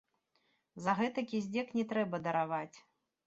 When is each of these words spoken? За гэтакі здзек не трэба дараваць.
За 0.85 0.95
гэтакі 0.99 1.43
здзек 1.47 1.67
не 1.79 1.85
трэба 1.91 2.21
дараваць. 2.29 2.77